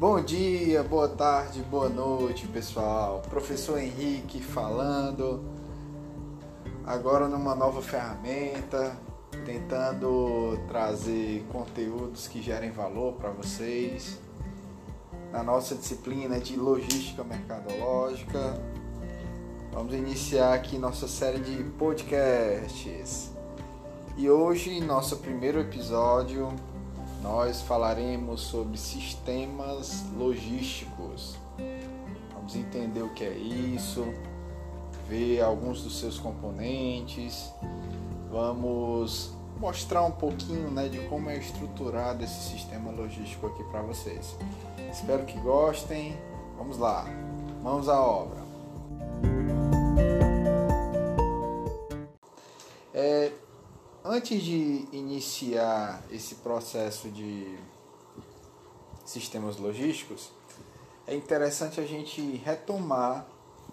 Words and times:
Bom 0.00 0.18
dia, 0.22 0.82
boa 0.82 1.10
tarde, 1.10 1.60
boa 1.64 1.90
noite, 1.90 2.46
pessoal. 2.46 3.20
Professor 3.28 3.78
Henrique 3.78 4.42
falando. 4.42 5.44
Agora 6.86 7.28
numa 7.28 7.54
nova 7.54 7.82
ferramenta, 7.82 8.96
tentando 9.44 10.58
trazer 10.68 11.44
conteúdos 11.52 12.26
que 12.26 12.40
gerem 12.40 12.70
valor 12.70 13.16
para 13.16 13.28
vocês. 13.28 14.18
Na 15.30 15.42
nossa 15.42 15.74
disciplina 15.74 16.40
de 16.40 16.56
logística 16.56 17.22
mercadológica, 17.22 18.58
vamos 19.70 19.92
iniciar 19.92 20.54
aqui 20.54 20.78
nossa 20.78 21.06
série 21.06 21.40
de 21.40 21.62
podcasts. 21.72 23.32
E 24.16 24.30
hoje, 24.30 24.80
nosso 24.80 25.18
primeiro 25.18 25.60
episódio, 25.60 26.48
nós 27.22 27.60
falaremos 27.62 28.40
sobre 28.40 28.76
sistemas 28.78 30.04
logísticos. 30.16 31.36
Vamos 32.34 32.56
entender 32.56 33.02
o 33.02 33.12
que 33.14 33.24
é 33.24 33.36
isso, 33.36 34.04
ver 35.08 35.40
alguns 35.40 35.82
dos 35.82 35.98
seus 35.98 36.18
componentes, 36.18 37.52
vamos 38.30 39.32
mostrar 39.58 40.02
um 40.02 40.10
pouquinho 40.10 40.70
né, 40.70 40.88
de 40.88 40.98
como 41.08 41.28
é 41.28 41.36
estruturado 41.36 42.24
esse 42.24 42.50
sistema 42.50 42.90
logístico 42.90 43.46
aqui 43.48 43.62
para 43.64 43.82
vocês. 43.82 44.34
Espero 44.90 45.24
que 45.24 45.38
gostem. 45.40 46.16
Vamos 46.56 46.78
lá, 46.78 47.06
mãos 47.62 47.88
à 47.88 48.00
obra. 48.00 48.40
É, 52.92 53.32
antes 54.04 54.42
de 54.42 54.86
iniciar 54.92 56.02
esse 56.10 56.36
processo 56.36 57.08
de 57.08 57.58
sistemas 59.04 59.56
logísticos, 59.56 60.30
é 61.06 61.14
interessante 61.14 61.80
a 61.80 61.86
gente 61.86 62.20
retomar 62.44 63.26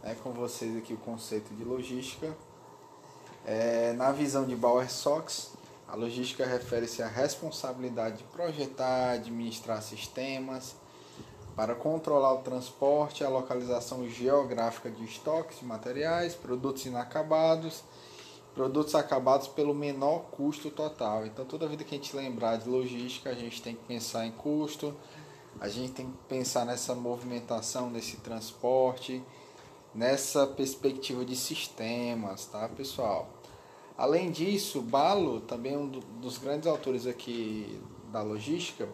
né, 0.03 0.16
com 0.23 0.31
vocês 0.31 0.75
aqui 0.78 0.94
o 0.94 0.98
conceito 0.98 1.53
de 1.53 1.64
logística. 1.64 2.36
É, 3.45 3.94
na 3.94 4.11
visão 4.11 4.45
de 4.45 4.55
Bauer 4.55 4.92
Sox, 4.92 5.52
a 5.88 5.95
logística 5.95 6.45
refere-se 6.45 7.02
à 7.02 7.08
responsabilidade 7.08 8.17
de 8.17 8.23
projetar, 8.25 9.11
administrar 9.11 9.81
sistemas 9.81 10.75
para 11.55 11.73
controlar 11.73 12.33
o 12.33 12.39
transporte, 12.39 13.23
a 13.23 13.30
localização 13.30 14.08
geográfica 14.09 14.92
de 14.92 15.05
estoques 15.05 15.59
de 15.59 15.66
materiais, 15.66 16.36
produtos 16.36 16.86
inacabados 16.86 17.83
produtos 18.58 18.95
acabados 18.95 19.47
pelo 19.47 19.72
menor 19.72 20.25
custo 20.31 20.72
total. 20.72 21.27
Então, 21.27 21.45
toda 21.45 21.67
vida 21.67 21.83
que 21.83 21.94
a 21.94 21.97
gente 21.97 22.16
lembrar 22.16 22.58
de 22.58 22.67
logística, 22.67 23.30
a 23.30 23.36
gente 23.36 23.61
tem 23.61 23.75
que 23.75 23.83
pensar 23.83 24.25
em 24.25 24.31
custo, 24.31 24.95
a 25.59 25.69
gente 25.69 25.91
tem 25.91 26.08
que 26.08 26.17
pensar 26.27 26.66
nessa 26.66 26.95
movimentação, 26.95 27.88
nesse 27.88 28.17
transporte, 28.17 29.22
nessa 29.94 30.47
perspectiva 30.47 31.23
de 31.23 31.36
sistemas, 31.36 32.47
tá, 32.47 32.67
pessoal? 32.67 33.30
Além 33.95 34.31
disso, 34.31 34.81
Balo, 34.81 35.39
também 35.42 35.77
um 35.77 35.88
dos 35.88 36.39
grandes 36.39 36.67
autores 36.67 37.05
aqui 37.05 37.80
da 38.11 38.23
logística, 38.23 38.89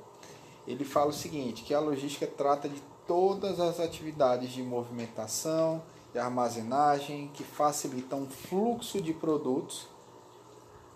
ele 0.67 0.83
fala 0.83 1.11
o 1.11 1.13
seguinte, 1.13 1.63
que 1.63 1.73
a 1.73 1.79
logística 1.79 2.27
trata 2.27 2.67
de 2.67 2.81
todas 3.07 3.61
as 3.61 3.79
atividades 3.79 4.51
de 4.51 4.61
movimentação, 4.61 5.81
de 6.13 6.19
armazenagem 6.19 7.29
que 7.33 7.43
facilitam 7.43 8.23
o 8.23 8.27
fluxo 8.27 9.01
de 9.01 9.13
produtos. 9.13 9.87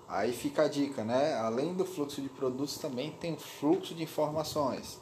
Aí 0.08 0.32
fica 0.32 0.64
a 0.64 0.68
dica, 0.70 1.04
né? 1.04 1.34
Além 1.34 1.74
do 1.74 1.84
fluxo 1.84 2.22
de 2.22 2.30
produtos, 2.30 2.78
também 2.78 3.12
tem 3.12 3.34
o 3.34 3.38
fluxo 3.38 3.96
de 3.96 4.04
informações, 4.04 5.00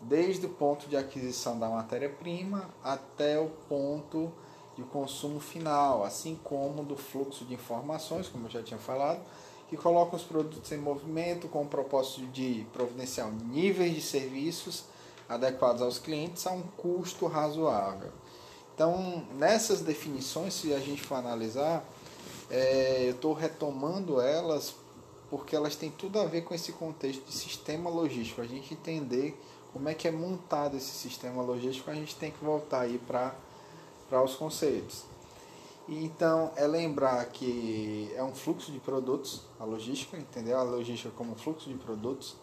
desde 0.00 0.46
o 0.46 0.50
ponto 0.50 0.86
de 0.86 0.96
aquisição 0.96 1.58
da 1.58 1.68
matéria-prima 1.68 2.68
até 2.84 3.40
o 3.40 3.48
ponto 3.68 4.30
de 4.76 4.84
consumo 4.84 5.40
final, 5.40 6.04
assim 6.04 6.38
como 6.44 6.84
do 6.84 6.96
fluxo 6.96 7.44
de 7.44 7.54
informações, 7.54 8.28
como 8.28 8.46
eu 8.46 8.50
já 8.50 8.62
tinha 8.62 8.78
falado, 8.78 9.20
que 9.68 9.76
coloca 9.76 10.16
os 10.16 10.22
produtos 10.22 10.70
em 10.70 10.78
movimento 10.78 11.48
com 11.48 11.62
o 11.62 11.66
propósito 11.66 12.26
de 12.26 12.66
providenciar 12.72 13.30
níveis 13.30 13.94
de 13.94 14.02
serviços 14.02 14.84
adequados 15.28 15.80
aos 15.80 15.98
clientes 15.98 16.46
a 16.46 16.52
um 16.52 16.62
custo 16.76 17.26
razoável. 17.26 18.10
Então, 18.80 19.22
nessas 19.34 19.82
definições, 19.82 20.54
se 20.54 20.72
a 20.72 20.80
gente 20.80 21.02
for 21.02 21.16
analisar, 21.16 21.84
é, 22.48 23.08
eu 23.08 23.10
estou 23.10 23.34
retomando 23.34 24.22
elas 24.22 24.74
porque 25.28 25.54
elas 25.54 25.76
têm 25.76 25.90
tudo 25.90 26.18
a 26.18 26.24
ver 26.24 26.44
com 26.44 26.54
esse 26.54 26.72
contexto 26.72 27.22
de 27.26 27.32
sistema 27.34 27.90
logístico. 27.90 28.40
A 28.40 28.46
gente 28.46 28.72
entender 28.72 29.38
como 29.70 29.86
é 29.90 29.92
que 29.92 30.08
é 30.08 30.10
montado 30.10 30.78
esse 30.78 30.92
sistema 30.92 31.42
logístico, 31.42 31.90
a 31.90 31.94
gente 31.94 32.16
tem 32.16 32.30
que 32.30 32.42
voltar 32.42 32.80
aí 32.80 32.98
para 33.06 33.34
os 34.24 34.34
conceitos. 34.36 35.04
Então, 35.86 36.50
é 36.56 36.66
lembrar 36.66 37.26
que 37.26 38.10
é 38.14 38.24
um 38.24 38.34
fluxo 38.34 38.72
de 38.72 38.78
produtos, 38.78 39.42
a 39.58 39.64
logística, 39.64 40.16
entendeu? 40.16 40.56
A 40.56 40.62
logística 40.62 41.12
como 41.14 41.32
um 41.32 41.36
fluxo 41.36 41.68
de 41.68 41.76
produtos, 41.76 42.34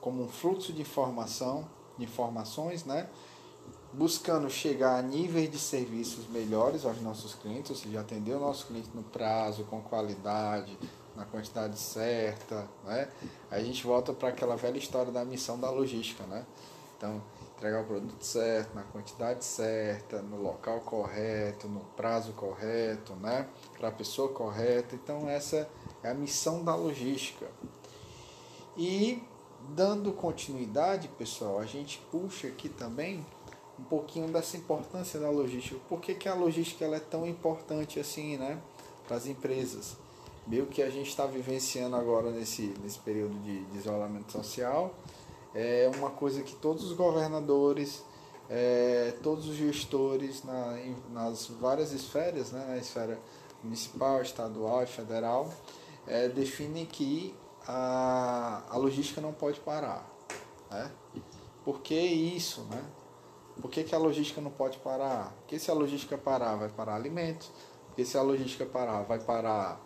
como 0.00 0.22
um 0.22 0.28
fluxo 0.28 0.72
de 0.72 0.80
informação, 0.80 1.68
de 1.98 2.04
informações, 2.04 2.82
né? 2.86 3.10
Buscando 3.92 4.48
chegar 4.48 4.98
a 4.98 5.02
níveis 5.02 5.50
de 5.50 5.58
serviços 5.58 6.26
melhores 6.28 6.84
aos 6.84 7.00
nossos 7.02 7.34
clientes, 7.34 7.70
ou 7.70 7.76
seja, 7.76 8.00
atender 8.00 8.34
o 8.34 8.40
nosso 8.40 8.66
cliente 8.66 8.88
no 8.94 9.02
prazo, 9.02 9.64
com 9.64 9.80
qualidade, 9.82 10.78
na 11.14 11.24
quantidade 11.24 11.78
certa, 11.78 12.66
né? 12.84 13.08
Aí 13.50 13.62
a 13.62 13.64
gente 13.64 13.86
volta 13.86 14.12
para 14.12 14.30
aquela 14.30 14.56
velha 14.56 14.78
história 14.78 15.12
da 15.12 15.24
missão 15.24 15.58
da 15.58 15.70
logística, 15.70 16.24
né? 16.24 16.46
Então, 16.96 17.22
entregar 17.56 17.82
o 17.82 17.84
produto 17.84 18.24
certo, 18.24 18.74
na 18.74 18.82
quantidade 18.82 19.44
certa, 19.44 20.22
no 20.22 20.40
local 20.40 20.80
correto, 20.80 21.68
no 21.68 21.80
prazo 21.96 22.32
correto, 22.32 23.12
né? 23.16 23.46
Para 23.78 23.88
a 23.88 23.92
pessoa 23.92 24.30
correta. 24.30 24.94
Então, 24.94 25.28
essa 25.28 25.68
é 26.02 26.10
a 26.10 26.14
missão 26.14 26.64
da 26.64 26.74
logística. 26.74 27.46
E 28.76 29.22
dando 29.68 30.12
continuidade, 30.12 31.08
pessoal, 31.08 31.58
a 31.58 31.66
gente 31.66 31.98
puxa 32.10 32.48
aqui 32.48 32.68
também 32.68 33.24
um 33.82 33.84
pouquinho 33.84 34.28
dessa 34.28 34.56
importância 34.56 35.18
da 35.18 35.28
logística. 35.28 35.78
Por 35.88 36.00
que, 36.00 36.14
que 36.14 36.28
a 36.28 36.34
logística 36.34 36.84
ela 36.84 36.96
é 36.96 37.00
tão 37.00 37.26
importante 37.26 37.98
assim, 37.98 38.36
né, 38.36 38.58
para 39.06 39.16
as 39.16 39.26
empresas? 39.26 39.96
Meio 40.46 40.66
que 40.66 40.82
a 40.82 40.88
gente 40.88 41.08
está 41.08 41.26
vivenciando 41.26 41.96
agora 41.96 42.30
nesse, 42.30 42.74
nesse 42.82 42.98
período 43.00 43.34
de, 43.40 43.64
de, 43.64 43.78
isolamento 43.78 44.30
social, 44.30 44.94
é 45.54 45.90
uma 45.96 46.10
coisa 46.10 46.42
que 46.42 46.54
todos 46.54 46.84
os 46.84 46.96
governadores, 46.96 48.04
é, 48.48 49.14
todos 49.22 49.48
os 49.48 49.56
gestores 49.56 50.42
na, 50.44 50.78
nas 51.10 51.46
várias 51.46 51.92
esferas, 51.92 52.52
né, 52.52 52.64
na 52.68 52.76
esfera 52.78 53.18
municipal, 53.62 54.22
estadual 54.22 54.82
e 54.82 54.86
federal, 54.86 55.52
é, 56.06 56.28
definem 56.28 56.86
que 56.86 57.34
a, 57.66 58.62
a 58.68 58.76
logística 58.76 59.20
não 59.20 59.32
pode 59.32 59.60
parar. 59.60 60.08
Né? 60.70 60.90
Por 61.64 61.80
que 61.80 61.94
isso? 61.94 62.62
Né? 62.70 62.82
Por 63.60 63.70
que, 63.70 63.84
que 63.84 63.94
a 63.94 63.98
logística 63.98 64.40
não 64.40 64.50
pode 64.50 64.78
parar? 64.78 65.34
Porque 65.40 65.58
se 65.58 65.70
a 65.70 65.74
logística 65.74 66.16
parar, 66.16 66.56
vai 66.56 66.68
parar 66.68 66.94
alimentos. 66.94 67.50
Porque 67.88 68.04
se 68.04 68.16
a 68.16 68.22
logística 68.22 68.64
parar, 68.64 69.02
vai 69.02 69.18
parar 69.18 69.78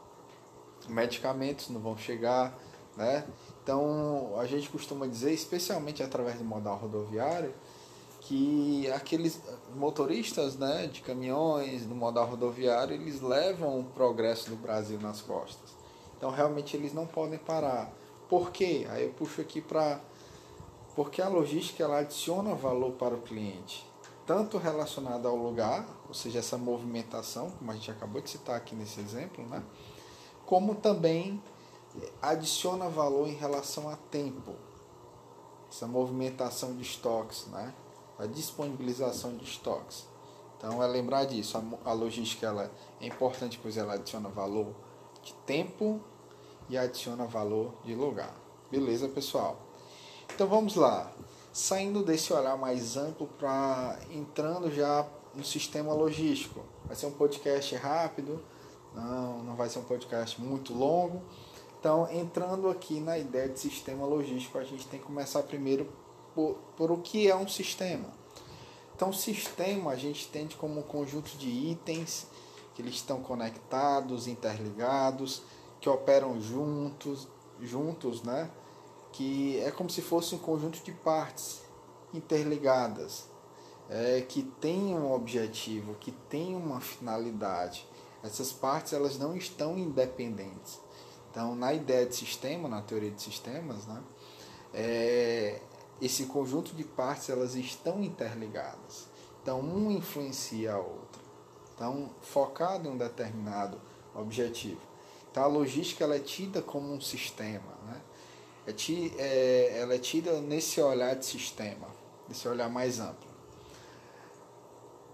medicamentos, 0.89 1.69
não 1.71 1.81
vão 1.81 1.97
chegar, 1.97 2.57
né? 2.97 3.27
Então, 3.63 4.39
a 4.39 4.47
gente 4.47 4.69
costuma 4.69 5.07
dizer, 5.07 5.33
especialmente 5.33 6.03
através 6.03 6.39
do 6.39 6.45
modal 6.45 6.77
rodoviário, 6.77 7.53
que 8.21 8.91
aqueles 8.93 9.41
motoristas 9.75 10.57
né, 10.57 10.87
de 10.87 11.01
caminhões 11.01 11.87
no 11.87 11.95
modal 11.95 12.27
rodoviário, 12.27 12.95
eles 12.95 13.21
levam 13.21 13.81
o 13.81 13.85
progresso 13.85 14.51
do 14.51 14.57
Brasil 14.57 15.01
nas 15.01 15.21
costas. 15.21 15.77
Então, 16.17 16.31
realmente, 16.31 16.77
eles 16.77 16.95
não 16.95 17.07
podem 17.07 17.39
parar. 17.39 17.93
Por 18.29 18.51
quê? 18.51 18.87
Aí 18.91 19.05
eu 19.05 19.11
puxo 19.11 19.41
aqui 19.41 19.61
para 19.61 20.01
porque 20.97 21.21
a 21.21 21.29
logística 21.29 21.85
ela 21.85 21.99
adiciona 21.99 22.55
valor 22.55 22.93
para 22.93 23.15
o 23.15 23.21
cliente, 23.21 23.87
tanto 24.27 24.57
relacionado 24.57 25.29
ao 25.29 25.37
lugar, 25.37 25.87
ou 26.09 26.15
seja, 26.15 26.39
essa 26.39 26.57
movimentação, 26.57 27.51
como 27.51 27.71
a 27.71 27.75
gente 27.75 27.91
acabou 27.91 28.23
de 28.23 28.31
citar 28.31 28.57
aqui 28.57 28.75
nesse 28.75 28.99
exemplo, 28.99 29.47
né? 29.47 29.63
como 30.47 30.75
também 30.75 31.41
adiciona 32.23 32.89
valor 32.89 33.29
em 33.29 33.35
relação 33.35 33.91
a 33.91 33.97
tempo, 33.97 34.55
essa 35.71 35.87
movimentação 35.87 36.75
de 36.75 36.83
estoques, 36.83 37.47
né? 37.49 37.75
a 38.19 38.25
disponibilização 38.25 39.37
de 39.37 39.45
estoques. 39.45 40.07
Então 40.57 40.83
é 40.83 40.87
lembrar 40.87 41.27
disso, 41.27 41.63
a, 41.85 41.93
logística 41.93 42.47
ela 42.47 42.71
é 43.03 43.07
importante 43.07 43.59
pois 43.63 43.77
ela 43.77 43.93
adiciona 43.93 44.31
valor 44.31 44.75
de 45.23 45.35
tempo 45.45 46.01
e 46.71 46.79
adiciona 46.79 47.27
valor 47.27 47.75
de 47.85 47.95
lugar. 47.95 48.35
Beleza, 48.71 49.07
pessoal? 49.09 49.66
Então 50.37 50.47
vamos 50.47 50.75
lá. 50.75 51.11
Saindo 51.51 52.05
desse 52.05 52.31
olhar 52.31 52.59
mais 52.59 52.99
amplo 52.99 53.27
para 53.39 53.99
entrando 54.11 54.71
já 54.71 55.07
no 55.35 55.43
sistema 55.43 55.95
logístico. 55.95 56.61
Vai 56.85 56.95
ser 56.95 57.07
um 57.07 57.13
podcast 57.13 57.75
rápido, 57.77 58.45
não, 58.95 59.43
não 59.43 59.57
vai 59.57 59.71
ser 59.71 59.79
um 59.79 59.85
podcast 59.85 60.39
muito 60.39 60.75
longo. 60.75 61.23
Então, 61.81 62.07
entrando 62.13 62.69
aqui 62.69 63.01
na 63.01 63.17
ideia 63.17 63.49
de 63.49 63.59
sistema 63.59 64.05
logístico, 64.05 64.59
a 64.59 64.65
gente 64.65 64.87
tem 64.89 65.01
que 65.01 65.07
começar 65.07 65.43
primeiro 65.43 65.91
por, 66.35 66.59
por 66.77 66.93
o 66.93 66.99
que 66.99 67.31
é 67.31 67.35
um 67.35 67.49
sistema. 67.49 68.11
Então, 68.95 69.15
sistema 69.15 69.93
a 69.93 69.97
gente 69.97 70.27
entende 70.29 70.55
como 70.57 70.81
um 70.81 70.83
conjunto 70.83 71.35
de 71.39 71.49
itens 71.49 72.27
que 72.75 72.83
eles 72.83 72.97
estão 72.97 73.23
conectados, 73.23 74.29
interligados, 74.29 75.41
que 75.81 75.89
operam 75.89 76.39
juntos, 76.39 77.27
juntos, 77.59 78.23
né? 78.23 78.51
Que 79.17 79.59
é 79.61 79.71
como 79.71 79.89
se 79.89 80.03
fosse 80.03 80.35
um 80.35 80.39
conjunto 80.39 80.83
de 80.83 80.93
partes 80.93 81.63
interligadas, 82.13 83.27
é, 83.89 84.21
que 84.21 84.43
tem 84.43 84.95
um 84.95 85.11
objetivo, 85.13 85.95
que 85.95 86.11
tem 86.13 86.55
uma 86.55 86.81
finalidade. 86.81 87.89
Essas 88.23 88.53
partes 88.53 88.93
elas 88.93 89.19
não 89.19 89.35
estão 89.35 89.79
independentes. 89.79 90.81
Então, 91.31 91.55
na 91.55 91.73
ideia 91.73 92.05
de 92.05 92.15
sistema, 92.15 92.69
na 92.69 92.83
teoria 92.83 93.11
de 93.11 93.23
sistemas, 93.23 93.87
né, 93.87 94.03
é, 94.75 95.61
esse 96.01 96.27
conjunto 96.27 96.75
de 96.75 96.85
partes 96.85 97.31
elas 97.31 97.55
estão 97.55 98.03
interligadas. 98.03 99.07
Então, 99.43 99.61
um 99.61 99.91
influencia 99.91 100.75
a 100.75 100.79
outra. 100.79 101.23
Então, 101.75 102.11
focado 102.21 102.89
em 102.89 102.93
um 102.93 102.97
determinado 102.97 103.81
objetivo. 104.15 104.81
Então, 105.31 105.45
a 105.45 105.47
logística 105.47 106.03
ela 106.05 106.17
é 106.17 106.21
tida 106.21 106.61
como 106.61 106.93
um 106.93 107.01
sistema. 107.01 107.77
Né? 107.87 108.01
É, 108.67 108.73
é, 109.19 109.79
ela 109.79 109.95
é 109.95 109.99
tida 109.99 110.41
nesse 110.41 110.81
olhar 110.81 111.15
de 111.15 111.25
sistema, 111.25 111.87
nesse 112.29 112.49
olhar 112.49 112.69
mais 112.69 112.99
amplo. 112.99 113.27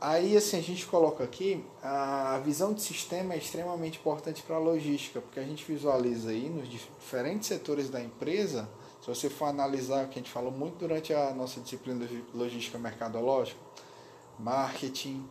Aí, 0.00 0.37
assim, 0.37 0.58
a 0.58 0.62
gente 0.62 0.84
coloca 0.87 1.22
aqui, 1.22 1.64
a 1.81 2.40
visão 2.44 2.72
de 2.72 2.82
sistema 2.82 3.34
é 3.34 3.37
extremamente 3.37 3.99
importante 4.00 4.43
para 4.43 4.56
a 4.56 4.58
logística, 4.58 5.20
porque 5.20 5.38
a 5.38 5.44
gente 5.44 5.64
visualiza 5.64 6.31
aí 6.31 6.49
nos 6.49 6.69
diferentes 6.69 7.46
setores 7.46 7.88
da 7.88 8.00
empresa, 8.00 8.69
se 9.00 9.06
você 9.06 9.31
for 9.31 9.44
analisar 9.44 10.08
que 10.08 10.19
a 10.19 10.22
gente 10.22 10.31
falou 10.31 10.50
muito 10.50 10.78
durante 10.78 11.14
a 11.14 11.32
nossa 11.32 11.60
disciplina 11.60 12.05
de 12.05 12.25
logística 12.34 12.78
mercadológica, 12.78 13.60
marketing, 14.38 15.28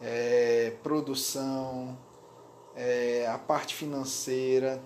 é, 0.00 0.74
produção, 0.82 1.96
é, 2.76 3.26
a 3.26 3.38
parte 3.38 3.74
financeira, 3.74 4.82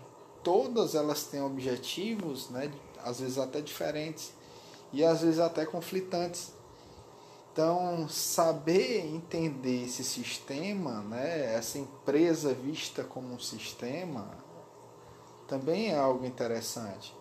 todas 0.46 0.94
elas 0.94 1.25
têm 1.25 1.43
objetivos, 1.43 2.50
né, 2.50 2.72
às 3.02 3.19
vezes 3.19 3.37
até 3.37 3.60
diferentes 3.60 4.32
e 4.93 5.04
às 5.04 5.22
vezes 5.22 5.40
até 5.40 5.66
conflitantes. 5.66 6.52
Então, 7.52 8.08
saber 8.08 9.04
entender 9.06 9.87
esse 9.87 10.04
sistema, 10.04 11.00
né, 11.00 11.52
essa 11.52 11.78
empresa 11.78 12.54
vista 12.54 13.02
como 13.02 13.34
um 13.34 13.40
sistema, 13.40 14.38
também 15.48 15.90
é 15.90 15.98
algo 15.98 16.25
interessante. 16.25 17.12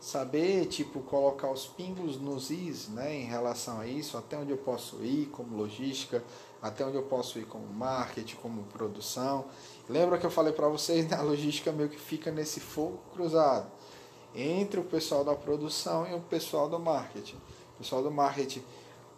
Saber, 0.00 0.64
tipo, 0.64 1.00
colocar 1.00 1.50
os 1.50 1.66
pingos 1.66 2.18
nos 2.18 2.50
is, 2.50 2.88
né, 2.88 3.14
em 3.14 3.24
relação 3.26 3.78
a 3.78 3.86
isso, 3.86 4.16
até 4.16 4.38
onde 4.38 4.52
eu 4.52 4.56
posso 4.56 5.04
ir 5.04 5.26
como 5.26 5.54
logística, 5.54 6.24
até 6.62 6.84
onde 6.84 6.96
eu 6.96 7.02
posso 7.02 7.38
ir 7.38 7.46
como 7.46 7.66
marketing, 7.66 8.36
como 8.36 8.62
produção. 8.64 9.46
Lembra 9.88 10.18
que 10.18 10.26
eu 10.26 10.30
falei 10.30 10.52
para 10.52 10.68
vocês, 10.68 11.08
né, 11.08 11.16
a 11.16 11.22
logística 11.22 11.72
meio 11.72 11.88
que 11.88 11.98
fica 11.98 12.30
nesse 12.30 12.60
fogo 12.60 13.00
cruzado 13.12 13.70
entre 14.34 14.78
o 14.78 14.84
pessoal 14.84 15.24
da 15.24 15.34
produção 15.34 16.06
e 16.08 16.14
o 16.14 16.20
pessoal 16.20 16.68
do 16.68 16.78
marketing. 16.78 17.36
O 17.74 17.78
pessoal 17.78 18.02
do 18.02 18.10
marketing 18.10 18.62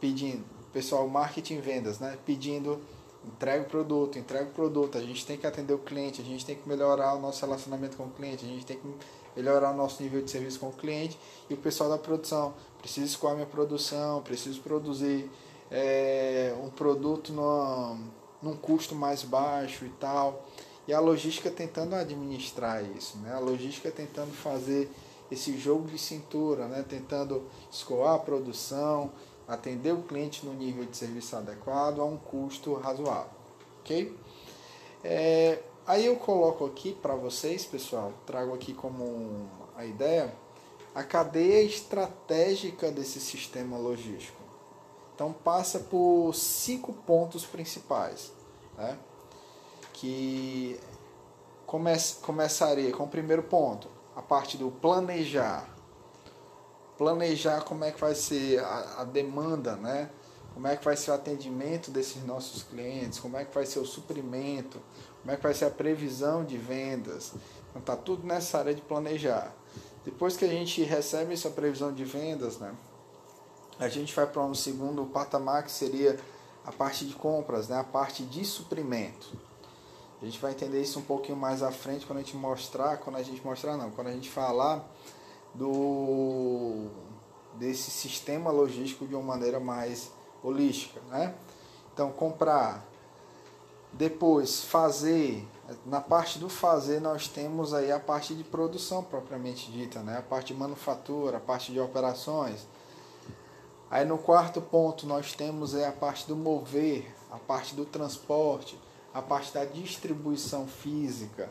pedindo 0.00 0.44
pessoal 0.72 1.06
marketing 1.06 1.60
vendas, 1.60 1.98
né? 1.98 2.18
Pedindo 2.24 2.80
entrega 3.24 3.62
o 3.62 3.66
produto, 3.66 4.18
entrega 4.18 4.44
o 4.44 4.52
produto. 4.52 4.98
A 4.98 5.00
gente 5.00 5.24
tem 5.24 5.36
que 5.36 5.46
atender 5.46 5.74
o 5.74 5.78
cliente, 5.78 6.20
a 6.20 6.24
gente 6.24 6.44
tem 6.44 6.56
que 6.56 6.68
melhorar 6.68 7.14
o 7.14 7.20
nosso 7.20 7.44
relacionamento 7.44 7.96
com 7.96 8.04
o 8.04 8.10
cliente, 8.10 8.44
a 8.44 8.48
gente 8.48 8.66
tem 8.66 8.78
que 8.78 8.88
melhorar 9.36 9.70
o 9.70 9.76
nosso 9.76 10.02
nível 10.02 10.22
de 10.22 10.30
serviço 10.30 10.58
com 10.58 10.68
o 10.68 10.72
cliente. 10.72 11.18
E 11.48 11.54
o 11.54 11.56
pessoal 11.56 11.90
da 11.90 11.98
produção, 11.98 12.54
preciso 12.78 13.06
escoar 13.06 13.34
minha 13.34 13.46
produção, 13.46 14.22
preciso 14.22 14.60
produzir 14.60 15.30
é, 15.72 16.54
um 16.62 16.68
produto 16.68 17.32
no, 17.32 17.96
num 18.42 18.56
custo 18.56 18.94
mais 18.94 19.22
baixo 19.22 19.86
e 19.86 19.88
tal. 19.88 20.46
E 20.86 20.92
a 20.92 21.00
logística 21.00 21.50
tentando 21.50 21.94
administrar 21.94 22.84
isso, 22.96 23.16
né? 23.18 23.32
A 23.32 23.38
logística 23.38 23.90
tentando 23.90 24.32
fazer 24.32 24.90
esse 25.30 25.56
jogo 25.56 25.88
de 25.88 25.98
cintura, 25.98 26.66
né? 26.66 26.84
Tentando 26.86 27.44
escoar 27.70 28.16
a 28.16 28.18
produção, 28.18 29.10
atender 29.48 29.92
o 29.92 30.02
cliente 30.02 30.44
no 30.44 30.52
nível 30.52 30.84
de 30.84 30.96
serviço 30.96 31.36
adequado 31.36 32.00
a 32.00 32.04
um 32.04 32.18
custo 32.18 32.74
razoável, 32.74 33.30
ok? 33.80 34.14
É, 35.02 35.60
aí 35.86 36.04
eu 36.04 36.16
coloco 36.16 36.66
aqui 36.66 36.92
para 36.92 37.14
vocês, 37.14 37.64
pessoal, 37.64 38.12
trago 38.26 38.52
aqui 38.52 38.74
como 38.74 39.48
a 39.76 39.86
ideia 39.86 40.32
a 40.94 41.02
cadeia 41.02 41.62
estratégica 41.62 42.90
desse 42.90 43.18
sistema 43.18 43.78
logístico. 43.78 44.41
Então 45.14 45.32
passa 45.32 45.78
por 45.78 46.32
cinco 46.34 46.92
pontos 46.92 47.44
principais, 47.44 48.32
né? 48.76 48.98
que 49.92 50.80
come 51.66 51.92
começaria 52.22 52.90
com 52.92 53.04
o 53.04 53.08
primeiro 53.08 53.42
ponto, 53.42 53.88
a 54.16 54.20
parte 54.20 54.56
do 54.56 54.70
planejar, 54.70 55.68
planejar 56.98 57.62
como 57.62 57.84
é 57.84 57.92
que 57.92 58.00
vai 58.00 58.14
ser 58.14 58.58
a, 58.58 59.02
a, 59.02 59.04
demanda, 59.04 59.76
né? 59.76 60.10
Como 60.54 60.66
é 60.66 60.76
que 60.76 60.84
vai 60.84 60.96
ser 60.96 61.12
o 61.12 61.14
atendimento 61.14 61.90
desses 61.90 62.22
nossos 62.24 62.62
clientes, 62.62 63.18
como 63.18 63.38
é 63.38 63.44
que 63.44 63.54
vai 63.54 63.64
ser 63.64 63.78
o 63.78 63.86
suprimento, 63.86 64.82
como 65.20 65.32
é 65.32 65.36
que 65.36 65.42
vai 65.42 65.54
ser 65.54 65.64
a 65.64 65.70
previsão 65.70 66.44
de 66.44 66.58
vendas. 66.58 67.32
Então 67.70 67.80
tá 67.80 67.96
tudo 67.96 68.26
nessa 68.26 68.58
área 68.58 68.74
de 68.74 68.82
planejar. 68.82 69.54
Depois 70.04 70.36
que 70.36 70.44
a 70.44 70.48
gente 70.48 70.82
recebe 70.82 71.32
essa 71.32 71.48
previsão 71.48 71.92
de 71.92 72.04
vendas, 72.04 72.58
né? 72.58 72.74
A 73.78 73.88
gente 73.88 74.14
vai 74.14 74.26
para 74.26 74.42
um 74.42 74.54
segundo 74.54 75.04
patamar 75.06 75.64
que 75.64 75.72
seria 75.72 76.18
a 76.64 76.70
parte 76.70 77.04
de 77.04 77.14
compras, 77.14 77.68
né? 77.68 77.78
A 77.78 77.84
parte 77.84 78.22
de 78.22 78.44
suprimento. 78.44 79.36
A 80.20 80.24
gente 80.24 80.38
vai 80.38 80.52
entender 80.52 80.80
isso 80.80 81.00
um 81.00 81.02
pouquinho 81.02 81.36
mais 81.36 81.62
à 81.62 81.72
frente 81.72 82.06
quando 82.06 82.20
a 82.20 82.22
gente 82.22 82.36
mostrar, 82.36 82.98
quando 82.98 83.16
a 83.16 83.22
gente 83.22 83.44
mostrar 83.44 83.76
não, 83.76 83.90
quando 83.90 84.06
a 84.06 84.12
gente 84.12 84.30
falar 84.30 84.88
do 85.52 86.86
desse 87.54 87.90
sistema 87.90 88.50
logístico 88.50 89.06
de 89.06 89.14
uma 89.14 89.22
maneira 89.22 89.60
mais 89.60 90.10
holística, 90.42 91.00
né? 91.10 91.34
Então 91.92 92.10
comprar, 92.10 92.86
depois 93.92 94.62
fazer, 94.62 95.46
na 95.84 96.00
parte 96.00 96.38
do 96.38 96.48
fazer 96.48 97.00
nós 97.00 97.28
temos 97.28 97.74
aí 97.74 97.92
a 97.92 98.00
parte 98.00 98.34
de 98.34 98.44
produção 98.44 99.02
propriamente 99.02 99.70
dita, 99.70 100.00
né? 100.00 100.18
A 100.18 100.22
parte 100.22 100.54
de 100.54 100.58
manufatura, 100.58 101.36
a 101.38 101.40
parte 101.40 101.72
de 101.72 101.80
operações. 101.80 102.66
Aí 103.92 104.04
no 104.04 104.18
quarto 104.18 104.60
ponto 104.60 105.06
nós 105.06 105.34
temos 105.34 105.72
aí 105.72 105.84
a 105.84 105.92
parte 105.92 106.26
do 106.26 106.34
mover, 106.34 107.14
a 107.30 107.38
parte 107.38 107.76
do 107.76 107.84
transporte, 107.84 108.76
a 109.14 109.22
parte 109.22 109.54
da 109.54 109.64
distribuição 109.64 110.66
física 110.66 111.48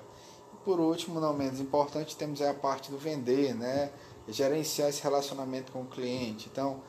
por 0.64 0.80
último, 0.80 1.20
não 1.20 1.34
menos 1.34 1.60
importante, 1.60 2.16
temos 2.16 2.42
a 2.42 2.54
parte 2.54 2.92
do 2.92 2.98
vender, 2.98 3.56
né? 3.56 3.92
gerenciar 4.28 4.90
esse 4.90 5.02
relacionamento 5.02 5.72
com 5.72 5.82
o 5.82 5.88
cliente. 5.88 6.50
Então, 6.52 6.82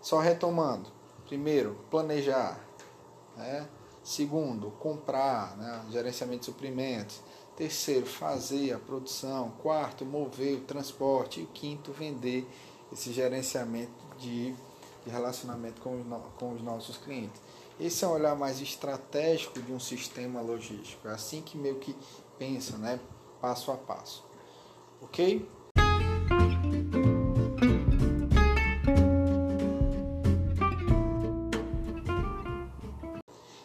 só 0.00 0.20
retomando. 0.20 0.90
Primeiro, 1.26 1.76
planejar. 1.90 2.60
Né? 3.36 3.68
Segundo, 4.04 4.70
comprar, 4.78 5.56
né? 5.56 5.84
gerenciamento 5.90 6.40
de 6.40 6.46
suprimentos. 6.46 7.20
Terceiro, 7.56 8.06
fazer 8.06 8.72
a 8.72 8.78
produção. 8.78 9.50
Quarto, 9.62 10.04
mover 10.04 10.58
o 10.58 10.60
transporte. 10.60 11.40
E 11.40 11.46
quinto, 11.46 11.92
vender 11.92 12.48
esse 12.92 13.12
gerenciamento 13.12 13.92
de, 14.16 14.54
de 15.08 15.14
relacionamento 15.14 15.80
com 15.80 15.96
os, 15.96 16.06
com 16.38 16.52
os 16.52 16.62
nossos 16.62 16.98
clientes. 16.98 17.40
Esse 17.80 18.04
é 18.04 18.08
um 18.08 18.12
olhar 18.12 18.36
mais 18.36 18.60
estratégico 18.60 19.60
de 19.62 19.72
um 19.72 19.80
sistema 19.80 20.40
logístico. 20.40 21.08
É 21.08 21.12
assim 21.12 21.40
que 21.40 21.56
meio 21.56 21.76
que 21.76 21.96
pensa, 22.38 22.76
né? 22.76 23.00
Passo 23.40 23.70
a 23.70 23.76
passo. 23.76 24.24
Ok? 25.00 25.48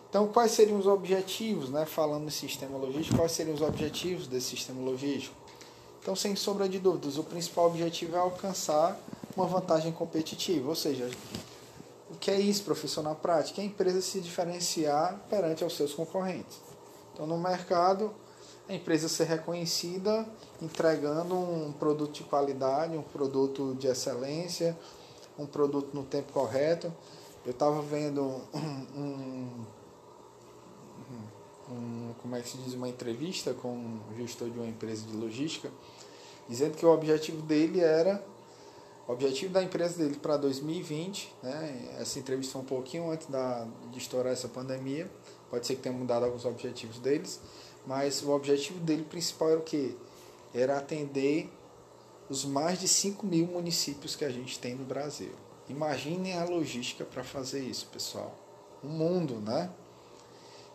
Então, 0.10 0.28
quais 0.28 0.52
seriam 0.52 0.78
os 0.78 0.86
objetivos, 0.86 1.72
né? 1.72 1.88
falando 1.88 2.28
em 2.28 2.30
sistema 2.30 2.78
logístico, 2.78 3.18
quais 3.18 3.32
seriam 3.32 3.56
os 3.56 3.62
objetivos 3.62 4.28
desse 4.28 4.52
sistema 4.52 4.80
logístico? 4.80 5.36
Então, 6.00 6.16
sem 6.16 6.36
sombra 6.36 6.70
de 6.70 6.78
dúvidas, 6.78 7.18
o 7.18 7.24
principal 7.24 7.66
objetivo 7.66 8.16
é 8.16 8.20
alcançar 8.20 9.00
uma 9.36 9.46
vantagem 9.46 9.92
competitiva, 9.92 10.70
ou 10.70 10.76
seja, 10.76 11.10
o 12.10 12.16
que 12.16 12.30
é 12.30 12.40
isso, 12.40 12.64
professor, 12.64 13.04
na 13.04 13.16
prática? 13.16 13.62
É 13.62 13.64
a 13.64 13.68
empresa 13.68 14.02
se 14.02 14.20
diferenciar 14.20 15.20
perante 15.30 15.64
aos 15.64 15.76
seus 15.76 15.94
concorrentes. 15.94 16.60
Então, 17.14 17.26
no 17.26 17.38
mercado, 17.38 18.14
a 18.68 18.74
empresa 18.74 19.10
ser 19.10 19.26
reconhecida 19.26 20.26
entregando 20.62 21.36
um 21.36 21.74
produto 21.74 22.14
de 22.14 22.24
qualidade, 22.24 22.98
um 22.98 23.02
produto 23.02 23.76
de 23.76 23.88
excelência, 23.88 24.78
um 25.38 25.46
produto 25.46 25.90
no 25.94 26.04
tempo 26.04 26.32
correto. 26.32 26.94
Eu 27.46 27.52
estava 27.52 27.82
vendo 27.82 28.42
um, 28.54 29.66
um, 31.70 32.14
como 32.22 32.36
é 32.36 32.42
que 32.42 32.50
se 32.50 32.58
diz, 32.58 32.74
uma 32.74 32.88
entrevista 32.88 33.54
com 33.54 33.70
um 33.70 34.00
gestor 34.16 34.50
de 34.50 34.58
uma 34.58 34.68
empresa 34.68 35.06
de 35.06 35.16
logística, 35.16 35.70
dizendo 36.48 36.78
que 36.78 36.86
o 36.86 36.90
objetivo 36.90 37.42
dele 37.42 37.82
era 37.82 38.24
O 39.08 39.12
objetivo 39.12 39.52
da 39.52 39.62
empresa 39.62 39.98
dele 39.98 40.16
para 40.16 40.38
2020, 40.38 41.34
né, 41.44 41.96
essa 42.00 42.20
entrevista 42.20 42.54
foi 42.54 42.62
um 42.62 42.66
pouquinho 42.66 43.12
antes 43.12 43.28
da, 43.28 43.68
de 43.92 43.98
estourar 43.98 44.32
essa 44.32 44.48
pandemia, 44.48 45.12
pode 45.50 45.68
ser 45.68 45.76
que 45.76 45.82
tenha 45.82 45.96
mudado 45.96 46.24
alguns 46.24 46.46
objetivos 46.46 47.00
deles, 47.00 47.42
mas 47.86 48.24
o 48.24 48.32
objetivo 48.32 48.80
dele 48.80 49.04
principal 49.04 49.50
era 49.50 49.60
o 49.60 49.64
quê? 49.64 49.96
Era 50.54 50.78
atender 50.78 51.52
os 52.30 52.46
mais 52.46 52.80
de 52.80 52.88
5 52.88 53.26
mil 53.26 53.46
municípios 53.48 54.16
que 54.16 54.24
a 54.24 54.30
gente 54.30 54.58
tem 54.58 54.74
no 54.74 54.86
Brasil. 54.86 55.32
Imaginem 55.68 56.38
a 56.38 56.46
logística 56.46 57.04
para 57.04 57.24
fazer 57.24 57.62
isso, 57.62 57.88
pessoal. 57.88 58.34
O 58.82 58.88
mundo, 58.88 59.36
né? 59.36 59.70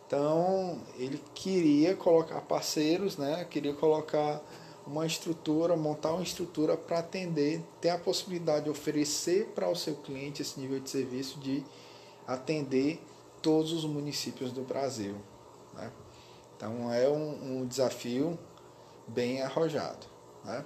Então, 0.05 0.81
ele 0.97 1.21
queria 1.35 1.95
colocar 1.95 2.41
parceiros, 2.41 3.17
né? 3.17 3.45
Queria 3.49 3.73
colocar 3.73 4.41
uma 4.89 5.05
estrutura, 5.05 5.75
montar 5.75 6.13
uma 6.13 6.23
estrutura 6.23 6.75
para 6.75 6.99
atender, 6.99 7.61
ter 7.79 7.89
a 7.89 7.97
possibilidade 7.97 8.65
de 8.65 8.71
oferecer 8.71 9.45
para 9.53 9.69
o 9.69 9.75
seu 9.75 9.95
cliente 9.95 10.41
esse 10.41 10.59
nível 10.59 10.79
de 10.79 10.89
serviço 10.89 11.39
de 11.39 11.63
atender 12.25 12.99
todos 13.39 13.71
os 13.71 13.85
municípios 13.85 14.51
do 14.51 14.63
Brasil. 14.63 15.15
Né? 15.75 15.91
Então 16.57 16.91
é 16.91 17.07
um, 17.07 17.59
um, 17.61 17.67
desafio 17.67 18.37
bem 19.07 19.43
arrojado. 19.43 20.07
Né? 20.43 20.65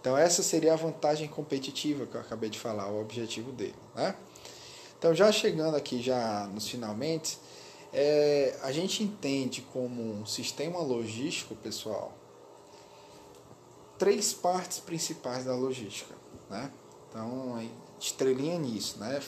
Então 0.00 0.16
essa 0.16 0.44
seria 0.44 0.74
a 0.74 0.76
vantagem 0.76 1.26
competitiva 1.26 2.06
que 2.06 2.14
eu 2.14 2.20
acabei 2.20 2.48
de 2.48 2.60
falar, 2.60 2.88
o 2.88 3.00
objetivo 3.00 3.50
dele. 3.50 3.74
Né? 3.96 4.14
Então 4.96 5.12
já 5.12 5.32
chegando 5.32 5.76
aqui 5.76 6.00
já 6.00 6.46
nos 6.54 6.68
finalmente, 6.68 7.36
é, 7.92 8.56
a 8.62 8.70
gente 8.70 9.02
entende 9.02 9.60
como 9.72 10.02
um 10.02 10.24
sistema 10.24 10.78
logístico, 10.78 11.56
pessoal, 11.56 12.12
três 13.98 14.32
partes 14.32 14.78
principais 14.78 15.44
da 15.44 15.54
logística. 15.54 16.14
Né? 16.50 16.70
Então, 17.08 17.70
estrelinha 17.98 18.58
nisso. 18.58 18.98
Né? 18.98 19.22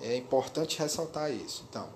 É 0.00 0.16
importante 0.16 0.78
ressaltar 0.78 1.32
isso. 1.32 1.64
Então, 1.68 1.88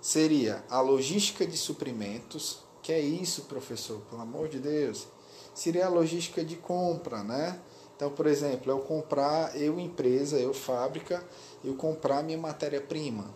seria 0.00 0.64
a 0.68 0.80
logística 0.80 1.46
de 1.46 1.56
suprimentos. 1.56 2.60
Que 2.82 2.92
é 2.92 3.00
isso, 3.00 3.42
professor? 3.42 4.00
Pelo 4.08 4.22
amor 4.22 4.48
de 4.48 4.58
Deus. 4.58 5.06
Seria 5.54 5.86
a 5.86 5.88
logística 5.88 6.42
de 6.42 6.56
compra, 6.56 7.22
né? 7.22 7.60
Então, 7.94 8.10
por 8.10 8.26
exemplo, 8.26 8.72
eu 8.72 8.78
comprar, 8.78 9.54
eu 9.54 9.78
empresa, 9.78 10.38
eu 10.38 10.54
fábrica, 10.54 11.22
eu 11.62 11.74
comprar 11.74 12.22
minha 12.22 12.38
matéria-prima, 12.38 13.30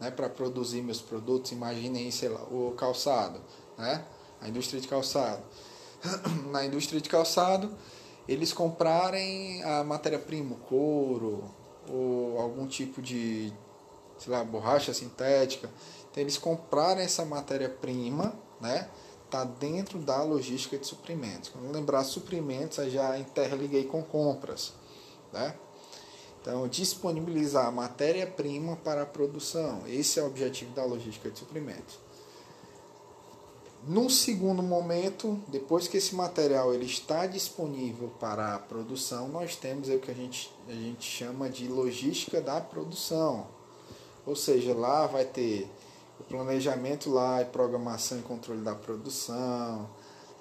né, 0.00 0.10
para 0.10 0.30
produzir 0.30 0.80
meus 0.80 1.02
produtos. 1.02 1.52
Imaginem, 1.52 2.10
sei 2.10 2.30
lá, 2.30 2.42
o 2.44 2.72
calçado, 2.74 3.38
né? 3.76 4.06
A 4.40 4.48
indústria 4.48 4.80
de 4.80 4.88
calçado. 4.88 5.42
na 6.50 6.64
indústria 6.64 7.00
de 7.00 7.08
calçado, 7.08 7.70
eles 8.28 8.52
comprarem 8.52 9.62
a 9.62 9.84
matéria-prima, 9.84 10.56
couro 10.68 11.44
ou 11.88 12.38
algum 12.40 12.66
tipo 12.66 13.00
de, 13.00 13.52
sei 14.18 14.32
lá, 14.32 14.42
borracha 14.44 14.92
sintética. 14.92 15.70
Então 16.10 16.22
eles 16.22 16.36
comprarem 16.36 17.04
essa 17.04 17.24
matéria-prima, 17.24 18.34
né? 18.60 18.88
Tá 19.30 19.44
dentro 19.44 19.98
da 19.98 20.22
logística 20.22 20.78
de 20.78 20.86
suprimentos. 20.86 21.50
Quando 21.50 21.72
lembrar 21.72 22.04
suprimentos, 22.04 22.78
eu 22.78 22.90
já 22.90 23.18
interliguei 23.18 23.84
com 23.84 24.02
compras, 24.02 24.72
né? 25.32 25.54
Então, 26.40 26.68
disponibilizar 26.68 27.72
matéria-prima 27.72 28.76
para 28.76 29.02
a 29.02 29.06
produção. 29.06 29.82
Esse 29.84 30.20
é 30.20 30.22
o 30.22 30.26
objetivo 30.26 30.72
da 30.74 30.84
logística 30.84 31.28
de 31.28 31.40
suprimentos. 31.40 31.98
Num 33.88 34.10
segundo 34.10 34.64
momento, 34.64 35.40
depois 35.46 35.86
que 35.86 35.98
esse 35.98 36.12
material 36.12 36.74
ele 36.74 36.86
está 36.86 37.24
disponível 37.24 38.10
para 38.18 38.56
a 38.56 38.58
produção, 38.58 39.28
nós 39.28 39.54
temos 39.54 39.88
o 39.88 40.00
que 40.00 40.10
a 40.10 40.14
gente, 40.14 40.52
a 40.68 40.72
gente 40.72 41.08
chama 41.08 41.48
de 41.48 41.68
logística 41.68 42.40
da 42.40 42.60
produção. 42.60 43.46
Ou 44.26 44.34
seja, 44.34 44.74
lá 44.74 45.06
vai 45.06 45.24
ter 45.24 45.70
o 46.18 46.24
planejamento 46.24 47.10
lá 47.10 47.42
e 47.42 47.44
programação 47.44 48.18
e 48.18 48.22
controle 48.22 48.60
da 48.60 48.74
produção. 48.74 49.88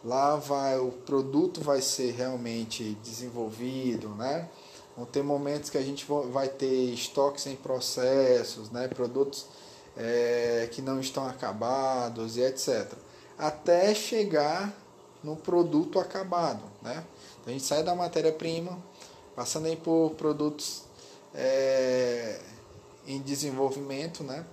Lá 0.04 0.38
vai 0.38 0.80
o 0.80 0.92
produto 0.92 1.62
vai 1.62 1.84
ser 1.84 2.14
realmente 2.14 2.98
desenvolvido, 3.04 4.10
né? 4.16 4.50
Vão 4.98 5.06
ter 5.06 5.22
momentos 5.22 5.70
que 5.70 5.78
a 5.78 5.84
gente 5.84 6.04
vai 6.32 6.50
ter 6.50 6.92
estoques 6.92 7.46
em 7.46 7.56
processos, 7.56 8.72
né? 8.72 8.88
Produtos 8.88 9.46
é, 9.96 10.68
que 10.72 10.82
não 10.82 11.00
estão 11.00 11.28
acabados 11.28 12.38
e 12.38 12.42
etc 12.42 13.05
até 13.38 13.94
chegar 13.94 14.74
no 15.24 15.36
produto 15.36 16.00
acabado. 16.00 16.64
Né? 16.82 17.04
Então, 17.42 17.48
a 17.48 17.52
gente 17.52 17.64
sai 17.64 17.84
da 17.84 17.96
matéria-prima, 17.96 18.78
passando 19.36 19.66
aí 19.66 19.76
por 19.76 20.12
produtos 20.12 20.84
é, 21.34 22.40
em 23.08 23.20
desenvolvimento, 23.22 24.24
né? 24.24 24.46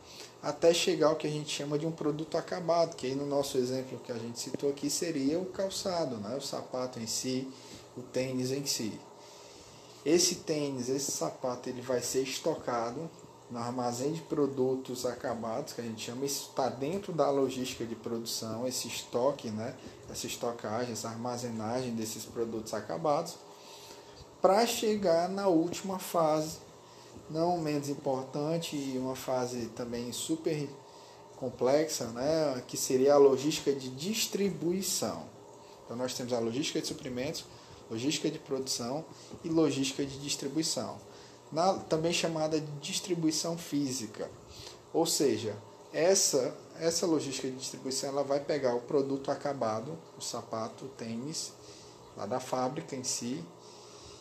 até 0.42 0.74
chegar 0.74 1.08
ao 1.08 1.16
que 1.16 1.26
a 1.26 1.30
gente 1.30 1.54
chama 1.54 1.78
de 1.78 1.86
um 1.86 1.92
produto 1.92 2.36
acabado, 2.36 2.96
que 2.96 3.06
aí 3.06 3.14
no 3.14 3.26
nosso 3.26 3.56
exemplo 3.58 4.00
que 4.00 4.10
a 4.10 4.18
gente 4.18 4.40
citou 4.40 4.70
aqui 4.70 4.90
seria 4.90 5.38
o 5.38 5.46
calçado, 5.46 6.16
né? 6.16 6.34
o 6.36 6.40
sapato 6.40 6.98
em 6.98 7.06
si, 7.06 7.48
o 7.96 8.02
tênis 8.02 8.50
em 8.50 8.66
si. 8.66 8.98
Esse 10.04 10.36
tênis, 10.36 10.88
esse 10.88 11.12
sapato, 11.12 11.68
ele 11.68 11.80
vai 11.80 12.00
ser 12.00 12.22
estocado 12.22 13.08
no 13.52 13.58
armazém 13.58 14.12
de 14.12 14.22
produtos 14.22 15.04
acabados, 15.04 15.74
que 15.74 15.82
a 15.82 15.84
gente 15.84 16.02
chama, 16.02 16.24
isso 16.24 16.48
está 16.48 16.70
dentro 16.70 17.12
da 17.12 17.30
logística 17.30 17.84
de 17.84 17.94
produção, 17.94 18.66
esse 18.66 18.88
estoque, 18.88 19.50
né? 19.50 19.74
essa 20.10 20.26
estocagem, 20.26 20.92
essa 20.92 21.10
armazenagem 21.10 21.94
desses 21.94 22.24
produtos 22.24 22.72
acabados, 22.72 23.36
para 24.40 24.66
chegar 24.66 25.28
na 25.28 25.48
última 25.48 25.98
fase, 25.98 26.58
não 27.28 27.58
menos 27.58 27.90
importante, 27.90 28.74
e 28.74 28.96
uma 28.96 29.14
fase 29.14 29.66
também 29.76 30.10
super 30.12 30.66
complexa, 31.36 32.06
né? 32.06 32.62
que 32.66 32.78
seria 32.78 33.14
a 33.14 33.18
logística 33.18 33.70
de 33.70 33.90
distribuição. 33.90 35.24
Então 35.84 35.94
nós 35.94 36.14
temos 36.14 36.32
a 36.32 36.38
logística 36.38 36.80
de 36.80 36.86
suprimentos, 36.86 37.44
logística 37.90 38.30
de 38.30 38.38
produção 38.38 39.04
e 39.44 39.50
logística 39.50 40.06
de 40.06 40.18
distribuição 40.18 41.11
na, 41.52 41.74
também 41.74 42.12
chamada 42.12 42.60
de 42.60 42.70
distribuição 42.80 43.56
física. 43.58 44.30
Ou 44.92 45.06
seja, 45.06 45.56
essa, 45.92 46.54
essa 46.78 47.06
logística 47.06 47.48
de 47.48 47.56
distribuição 47.56 48.10
ela 48.10 48.24
vai 48.24 48.40
pegar 48.40 48.74
o 48.74 48.80
produto 48.80 49.30
acabado, 49.30 49.96
o 50.18 50.20
sapato, 50.20 50.86
o 50.86 50.88
tênis, 50.88 51.52
lá 52.16 52.26
da 52.26 52.40
fábrica 52.40 52.96
em 52.96 53.04
si, 53.04 53.44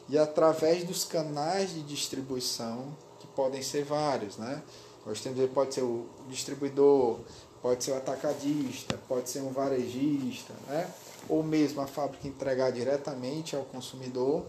e 0.09 0.17
através 0.17 0.83
dos 0.83 1.05
canais 1.05 1.73
de 1.73 1.81
distribuição, 1.83 2.95
que 3.19 3.27
podem 3.27 3.61
ser 3.61 3.83
vários, 3.83 4.37
né? 4.37 4.61
Nós 5.05 5.21
temos, 5.21 5.49
pode 5.51 5.73
ser 5.73 5.81
o 5.81 6.05
distribuidor, 6.27 7.19
pode 7.61 7.83
ser 7.83 7.91
o 7.91 7.97
atacadista, 7.97 8.99
pode 9.07 9.29
ser 9.29 9.41
um 9.41 9.51
varejista, 9.51 10.53
né? 10.67 10.91
ou 11.29 11.43
mesmo 11.43 11.81
a 11.81 11.87
fábrica 11.87 12.27
entregar 12.27 12.71
diretamente 12.71 13.55
ao 13.55 13.63
consumidor 13.63 14.45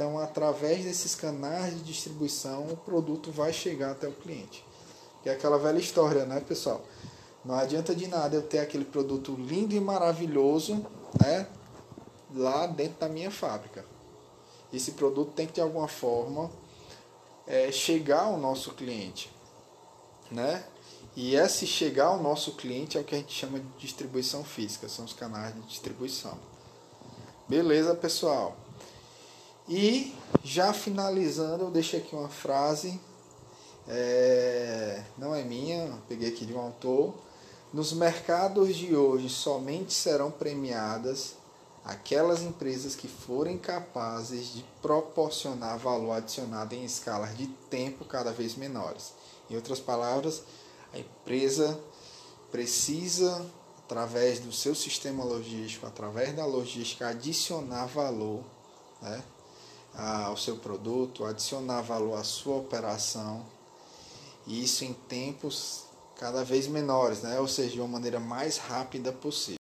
então, 0.00 0.18
através 0.18 0.82
desses 0.82 1.14
canais 1.14 1.74
de 1.74 1.82
distribuição, 1.82 2.66
o 2.68 2.74
produto 2.74 3.30
vai 3.30 3.52
chegar 3.52 3.90
até 3.90 4.08
o 4.08 4.12
cliente. 4.12 4.64
Que 5.22 5.28
é 5.28 5.32
aquela 5.32 5.58
velha 5.58 5.76
história, 5.76 6.24
né, 6.24 6.40
pessoal? 6.40 6.80
Não 7.44 7.54
adianta 7.54 7.94
de 7.94 8.06
nada 8.06 8.34
eu 8.34 8.40
ter 8.40 8.60
aquele 8.60 8.86
produto 8.86 9.34
lindo 9.38 9.74
e 9.74 9.80
maravilhoso, 9.80 10.86
né, 11.20 11.46
lá 12.34 12.66
dentro 12.66 12.98
da 12.98 13.10
minha 13.10 13.30
fábrica. 13.30 13.84
Esse 14.72 14.92
produto 14.92 15.32
tem 15.32 15.46
que 15.46 15.52
de 15.52 15.60
alguma 15.60 15.86
forma 15.86 16.50
é, 17.46 17.70
chegar 17.70 18.22
ao 18.22 18.38
nosso 18.38 18.72
cliente, 18.72 19.30
né? 20.30 20.64
E 21.14 21.34
esse 21.34 21.66
chegar 21.66 22.06
ao 22.06 22.22
nosso 22.22 22.52
cliente 22.52 22.96
é 22.96 23.02
o 23.02 23.04
que 23.04 23.14
a 23.14 23.18
gente 23.18 23.34
chama 23.34 23.60
de 23.60 23.66
distribuição 23.78 24.44
física, 24.44 24.88
são 24.88 25.04
os 25.04 25.12
canais 25.12 25.54
de 25.54 25.60
distribuição. 25.60 26.38
Beleza, 27.46 27.94
pessoal? 27.94 28.56
E 29.72 30.12
já 30.42 30.72
finalizando, 30.72 31.66
eu 31.66 31.70
deixei 31.70 32.00
aqui 32.00 32.16
uma 32.16 32.28
frase, 32.28 33.00
é, 33.86 35.00
não 35.16 35.32
é 35.32 35.44
minha, 35.44 35.96
peguei 36.08 36.28
aqui 36.28 36.44
de 36.44 36.52
um 36.52 36.58
autor. 36.58 37.14
Nos 37.72 37.92
mercados 37.92 38.74
de 38.74 38.96
hoje 38.96 39.28
somente 39.28 39.94
serão 39.94 40.28
premiadas 40.28 41.36
aquelas 41.84 42.42
empresas 42.42 42.96
que 42.96 43.06
forem 43.06 43.56
capazes 43.56 44.54
de 44.54 44.64
proporcionar 44.82 45.78
valor 45.78 46.14
adicionado 46.14 46.74
em 46.74 46.84
escalas 46.84 47.38
de 47.38 47.46
tempo 47.46 48.04
cada 48.04 48.32
vez 48.32 48.56
menores. 48.56 49.12
Em 49.48 49.54
outras 49.54 49.78
palavras, 49.78 50.42
a 50.92 50.98
empresa 50.98 51.78
precisa, 52.50 53.46
através 53.84 54.40
do 54.40 54.50
seu 54.50 54.74
sistema 54.74 55.22
logístico, 55.22 55.86
através 55.86 56.34
da 56.34 56.44
logística, 56.44 57.06
adicionar 57.06 57.86
valor 57.86 58.42
né, 59.00 59.22
ao 59.94 60.36
seu 60.36 60.56
produto, 60.56 61.24
adicionar 61.24 61.82
valor 61.82 62.18
à 62.18 62.24
sua 62.24 62.56
operação, 62.56 63.44
e 64.46 64.62
isso 64.62 64.84
em 64.84 64.92
tempos 64.92 65.84
cada 66.16 66.44
vez 66.44 66.66
menores, 66.66 67.22
né? 67.22 67.40
ou 67.40 67.48
seja, 67.48 67.70
de 67.70 67.80
uma 67.80 67.88
maneira 67.88 68.20
mais 68.20 68.58
rápida 68.58 69.12
possível. 69.12 69.56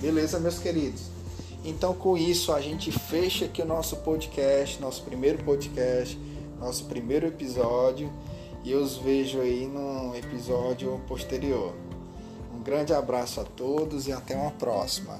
Beleza, 0.00 0.40
meus 0.40 0.58
queridos? 0.58 1.02
Então, 1.64 1.94
com 1.94 2.16
isso, 2.16 2.52
a 2.52 2.60
gente 2.60 2.90
fecha 2.90 3.44
aqui 3.44 3.60
o 3.60 3.66
nosso 3.66 3.96
podcast, 3.98 4.80
nosso 4.80 5.02
primeiro 5.02 5.44
podcast, 5.44 6.18
nosso 6.58 6.86
primeiro 6.86 7.26
episódio. 7.26 8.10
E 8.64 8.72
eu 8.72 8.80
os 8.80 8.96
vejo 8.96 9.40
aí 9.40 9.66
no 9.66 10.14
episódio 10.16 11.00
posterior. 11.06 11.74
Um 12.54 12.62
grande 12.62 12.92
abraço 12.92 13.40
a 13.40 13.44
todos 13.44 14.06
e 14.08 14.12
até 14.12 14.34
uma 14.34 14.50
próxima. 14.50 15.18